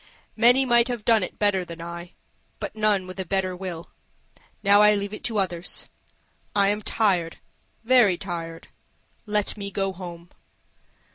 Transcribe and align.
Many 0.35 0.65
might 0.65 0.87
have 0.87 1.05
done 1.05 1.21
it 1.21 1.37
better 1.37 1.63
than 1.63 1.79
I 1.79 2.13
but 2.59 2.75
none 2.75 3.05
with 3.05 3.19
a 3.19 3.23
better 3.23 3.55
will. 3.55 3.91
Now 4.63 4.81
I 4.81 4.95
leave 4.95 5.13
it 5.13 5.23
to 5.25 5.37
others; 5.37 5.89
I 6.55 6.69
am 6.69 6.81
tired, 6.81 7.37
very 7.83 8.17
tired. 8.17 8.69
Let 9.27 9.57
me 9.57 9.69
go 9.69 9.93
home." 9.93 10.31